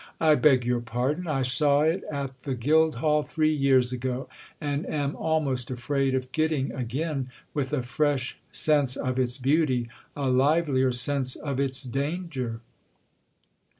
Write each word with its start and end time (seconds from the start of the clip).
"I 0.19 0.33
beg 0.33 0.65
your 0.65 0.79
pardon—I 0.79 1.43
saw 1.43 1.81
it 1.81 2.03
at 2.11 2.39
the 2.39 2.55
Guildhall 2.55 3.21
three 3.21 3.53
years 3.53 3.91
ago; 3.93 4.27
and 4.59 4.83
am 4.89 5.15
almost 5.15 5.69
afraid 5.69 6.15
of 6.15 6.31
getting 6.31 6.71
again, 6.71 7.29
with 7.53 7.71
a 7.71 7.83
fresh 7.83 8.35
sense 8.51 8.95
of 8.95 9.19
its 9.19 9.37
beauty, 9.37 9.89
a 10.15 10.27
livelier 10.27 10.91
sense 10.91 11.35
of 11.35 11.59
its 11.59 11.83
danger." 11.83 12.61